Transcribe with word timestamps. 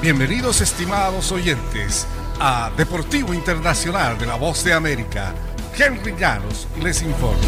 Bienvenidos 0.00 0.60
estimados 0.60 1.32
oyentes 1.32 2.06
a 2.38 2.70
Deportivo 2.76 3.34
Internacional 3.34 4.16
de 4.16 4.26
la 4.26 4.36
Voz 4.36 4.62
de 4.62 4.72
América. 4.72 5.34
Henry 5.76 6.14
Llanos 6.16 6.68
les 6.80 7.02
informa. 7.02 7.42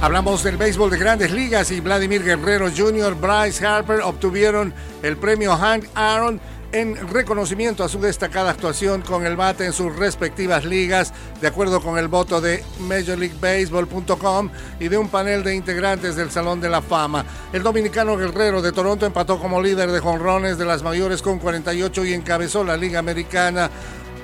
Hablamos 0.00 0.44
del 0.44 0.58
béisbol 0.58 0.90
de 0.90 0.98
grandes 0.98 1.32
ligas 1.32 1.72
y 1.72 1.80
Vladimir 1.80 2.22
Guerrero 2.22 2.70
Jr., 2.70 3.16
Bryce 3.16 3.66
Harper 3.66 4.00
obtuvieron 4.02 4.72
el 5.02 5.16
premio 5.16 5.56
Hank 5.56 5.86
Aaron 5.96 6.40
en 6.72 7.08
reconocimiento 7.08 7.84
a 7.84 7.88
su 7.88 8.00
destacada 8.00 8.50
actuación 8.50 9.02
con 9.02 9.24
el 9.24 9.36
bate 9.36 9.64
en 9.64 9.72
sus 9.72 9.94
respectivas 9.94 10.64
ligas, 10.64 11.12
de 11.40 11.48
acuerdo 11.48 11.80
con 11.80 11.98
el 11.98 12.08
voto 12.08 12.40
de 12.40 12.64
MajorLeagueBaseball.com 12.80 14.50
y 14.80 14.88
de 14.88 14.98
un 14.98 15.08
panel 15.08 15.42
de 15.44 15.54
integrantes 15.54 16.16
del 16.16 16.30
Salón 16.30 16.60
de 16.60 16.68
la 16.68 16.82
Fama. 16.82 17.24
El 17.52 17.62
dominicano 17.62 18.16
Guerrero 18.16 18.62
de 18.62 18.72
Toronto 18.72 19.06
empató 19.06 19.38
como 19.38 19.62
líder 19.62 19.90
de 19.90 20.00
jonrones 20.00 20.58
de 20.58 20.64
las 20.64 20.82
mayores 20.82 21.22
con 21.22 21.38
48 21.38 22.04
y 22.04 22.14
encabezó 22.14 22.64
la 22.64 22.76
Liga 22.76 22.98
Americana 22.98 23.70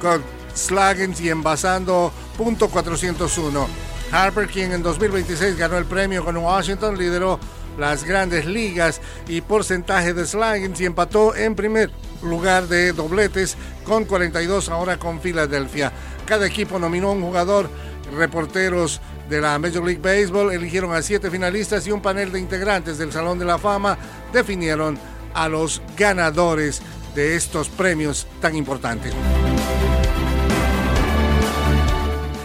con 0.00 0.22
slugging 0.54 1.14
y 1.20 1.28
envasando 1.28 2.12
.401. 2.38 3.66
Harper, 4.10 4.46
quien 4.46 4.72
en 4.72 4.82
2026 4.82 5.56
ganó 5.56 5.78
el 5.78 5.86
premio 5.86 6.24
con 6.24 6.36
Washington, 6.36 6.98
lideró 6.98 7.40
las 7.78 8.04
grandes 8.04 8.44
ligas 8.44 9.00
y 9.26 9.40
porcentaje 9.40 10.12
de 10.12 10.26
slugging 10.26 10.74
y 10.78 10.84
empató 10.84 11.34
en 11.34 11.54
primer 11.54 11.90
lugar 12.22 12.68
de 12.68 12.92
dobletes 12.92 13.56
con 13.84 14.04
42 14.04 14.68
ahora 14.68 14.98
con 14.98 15.20
Filadelfia. 15.20 15.92
Cada 16.26 16.46
equipo 16.46 16.78
nominó 16.78 17.12
un 17.12 17.22
jugador, 17.22 17.68
reporteros 18.16 19.00
de 19.28 19.40
la 19.40 19.58
Major 19.58 19.84
League 19.84 20.00
Baseball 20.00 20.52
eligieron 20.52 20.94
a 20.94 21.02
siete 21.02 21.30
finalistas 21.30 21.86
y 21.86 21.92
un 21.92 22.02
panel 22.02 22.32
de 22.32 22.40
integrantes 22.40 22.98
del 22.98 23.12
Salón 23.12 23.38
de 23.38 23.44
la 23.44 23.58
Fama 23.58 23.96
definieron 24.32 24.98
a 25.34 25.48
los 25.48 25.80
ganadores 25.96 26.82
de 27.14 27.36
estos 27.36 27.68
premios 27.68 28.26
tan 28.40 28.56
importantes. 28.56 29.12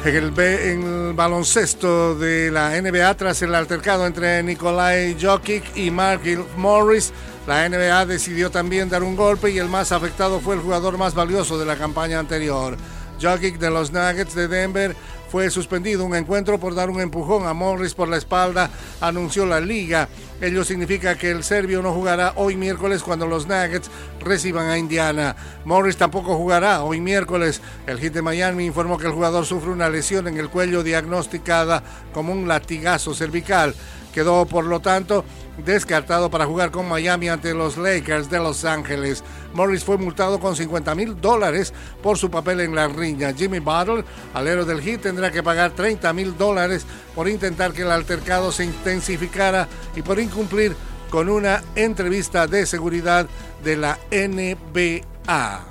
En 0.07 0.15
el, 0.15 0.39
en 0.39 0.83
el, 0.83 1.13
baloncesto 1.13 2.15
de 2.15 2.49
la 2.49 2.81
NBA, 2.81 3.13
tras 3.15 3.41
el 3.41 3.53
altercado 3.53 4.07
entre 4.07 4.41
Nikolai 4.41 5.17
Jokic 5.21 5.75
y 5.75 5.91
Mark 5.91 6.21
Morris, 6.55 7.11
la 7.45 7.67
NBA 7.67 8.05
decidió 8.05 8.49
también 8.49 8.87
dar 8.87 9.03
un 9.03 9.17
golpe 9.17 9.51
y 9.51 9.57
el 9.57 9.67
más 9.67 9.91
afectado 9.91 10.39
fue 10.39 10.55
el 10.55 10.61
jugador 10.61 10.97
más 10.97 11.13
valioso 11.13 11.59
de 11.59 11.65
la 11.65 11.75
campaña 11.75 12.19
anterior. 12.19 12.77
Jokic 13.21 13.57
de 13.57 13.69
los 13.69 13.91
Nuggets 13.91 14.33
de 14.33 14.47
Denver 14.47 14.95
fue 15.29 15.49
suspendido 15.49 16.05
un 16.05 16.15
encuentro 16.15 16.59
por 16.59 16.75
dar 16.75 16.89
un 16.89 17.01
empujón 17.01 17.47
a 17.47 17.53
Morris 17.53 17.93
por 17.93 18.07
la 18.07 18.17
espalda, 18.17 18.69
anunció 19.01 19.45
la 19.45 19.59
liga. 19.59 20.07
Ello 20.39 20.63
significa 20.63 21.17
que 21.17 21.31
el 21.31 21.43
serbio 21.43 21.81
no 21.81 21.93
jugará 21.93 22.33
hoy 22.35 22.55
miércoles 22.55 23.03
cuando 23.03 23.27
los 23.27 23.47
Nuggets 23.47 23.89
reciban 24.19 24.69
a 24.69 24.77
Indiana. 24.77 25.35
Morris 25.65 25.97
tampoco 25.97 26.35
jugará 26.37 26.83
hoy 26.83 27.01
miércoles. 27.01 27.61
El 27.85 27.99
hit 27.99 28.13
de 28.13 28.21
Miami 28.21 28.65
informó 28.65 28.97
que 28.97 29.07
el 29.07 29.13
jugador 29.13 29.45
sufre 29.45 29.71
una 29.71 29.89
lesión 29.89 30.27
en 30.27 30.37
el 30.37 30.49
cuello 30.49 30.83
diagnosticada 30.83 31.83
como 32.13 32.33
un 32.33 32.47
latigazo 32.47 33.13
cervical. 33.13 33.73
Quedó, 34.17 34.47
por 34.47 34.65
lo 34.65 34.79
tanto, 34.79 35.23
descartado 35.63 36.31
para 36.31 36.47
jugar 36.47 36.71
con 36.71 36.89
Miami 36.89 37.29
ante 37.29 37.53
los 37.53 37.77
Lakers 37.77 38.31
de 38.31 38.39
Los 38.39 38.65
Ángeles. 38.65 39.23
Morris 39.53 39.83
fue 39.83 39.99
multado 39.99 40.39
con 40.39 40.55
50 40.55 40.95
mil 40.95 41.21
dólares 41.21 41.71
por 42.01 42.17
su 42.17 42.31
papel 42.31 42.61
en 42.61 42.73
la 42.73 42.87
riña. 42.87 43.31
Jimmy 43.31 43.59
Butler, 43.59 44.03
alero 44.33 44.65
del 44.65 44.81
Heat, 44.81 45.01
tendrá 45.01 45.29
que 45.29 45.43
pagar 45.43 45.69
30 45.69 46.13
mil 46.13 46.35
dólares 46.35 46.83
por 47.13 47.29
intentar 47.29 47.73
que 47.73 47.83
el 47.83 47.91
altercado 47.91 48.51
se 48.51 48.65
intensificara 48.65 49.67
y 49.95 50.01
por 50.01 50.19
incumplir 50.19 50.75
con 51.11 51.29
una 51.29 51.61
entrevista 51.75 52.47
de 52.47 52.65
seguridad 52.65 53.27
de 53.63 53.77
la 53.77 53.99
NBA. 54.09 55.63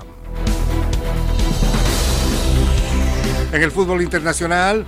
En 3.51 3.61
el 3.61 3.71
fútbol 3.71 4.01
internacional, 4.01 4.85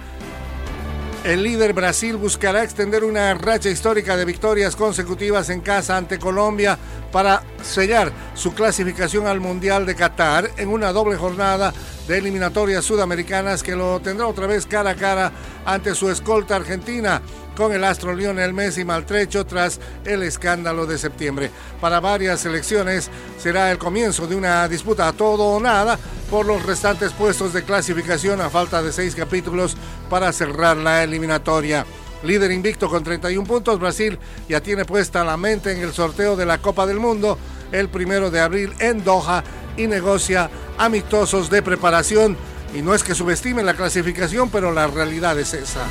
el 1.23 1.43
líder 1.43 1.73
Brasil 1.73 2.15
buscará 2.15 2.63
extender 2.63 3.03
una 3.03 3.33
racha 3.33 3.69
histórica 3.69 4.15
de 4.15 4.25
victorias 4.25 4.75
consecutivas 4.75 5.49
en 5.49 5.61
casa 5.61 5.97
ante 5.97 6.17
Colombia 6.17 6.77
para 7.11 7.43
sellar 7.61 8.11
su 8.33 8.53
clasificación 8.53 9.27
al 9.27 9.39
Mundial 9.39 9.85
de 9.85 9.95
Qatar 9.95 10.49
en 10.57 10.69
una 10.69 10.91
doble 10.91 11.17
jornada 11.17 11.73
de 12.07 12.17
eliminatorias 12.17 12.85
sudamericanas 12.85 13.63
que 13.63 13.75
lo 13.75 13.99
tendrá 13.99 14.27
otra 14.27 14.47
vez 14.47 14.65
cara 14.65 14.91
a 14.91 14.95
cara 14.95 15.31
ante 15.65 15.95
su 15.95 16.09
escolta 16.09 16.55
argentina 16.55 17.21
con 17.55 17.73
el 17.73 17.83
astro 17.83 18.15
Lionel 18.15 18.53
Messi 18.53 18.85
maltrecho 18.85 19.45
tras 19.45 19.79
el 20.05 20.23
escándalo 20.23 20.85
de 20.85 20.97
septiembre. 20.97 21.51
Para 21.81 21.99
varias 21.99 22.39
selecciones 22.39 23.09
será 23.37 23.69
el 23.71 23.77
comienzo 23.77 24.27
de 24.27 24.35
una 24.35 24.67
disputa 24.67 25.07
a 25.07 25.13
todo 25.13 25.43
o 25.43 25.59
nada 25.59 25.99
por 26.29 26.45
los 26.45 26.65
restantes 26.65 27.11
puestos 27.11 27.51
de 27.53 27.63
clasificación 27.63 28.39
a 28.39 28.49
falta 28.49 28.81
de 28.81 28.93
seis 28.93 29.13
capítulos 29.13 29.75
para 30.09 30.31
cerrar 30.31 30.77
la 30.77 31.03
eliminatoria. 31.03 31.85
Líder 32.23 32.51
invicto 32.51 32.89
con 32.89 33.03
31 33.03 33.47
puntos, 33.47 33.79
Brasil 33.79 34.19
ya 34.47 34.61
tiene 34.61 34.85
puesta 34.85 35.23
la 35.23 35.37
mente 35.37 35.71
en 35.71 35.81
el 35.81 35.93
sorteo 35.93 36.35
de 36.35 36.45
la 36.45 36.57
Copa 36.57 36.85
del 36.85 36.99
Mundo 36.99 37.37
el 37.71 37.89
primero 37.89 38.31
de 38.31 38.39
abril 38.39 38.73
en 38.79 39.03
Doha 39.03 39.43
y 39.77 39.87
negocia 39.87 40.49
amistosos 40.77 41.49
de 41.49 41.61
preparación. 41.61 42.37
Y 42.73 42.81
no 42.81 42.93
es 42.93 43.03
que 43.03 43.15
subestimen 43.15 43.65
la 43.65 43.73
clasificación, 43.73 44.49
pero 44.49 44.71
la 44.71 44.87
realidad 44.87 45.39
es 45.39 45.53
esa. 45.53 45.87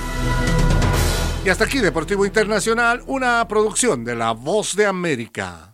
Y 1.44 1.48
hasta 1.48 1.64
aquí 1.64 1.78
Deportivo 1.78 2.26
Internacional, 2.26 3.02
una 3.06 3.46
producción 3.48 4.04
de 4.04 4.14
La 4.14 4.32
Voz 4.32 4.76
de 4.76 4.86
América. 4.86 5.66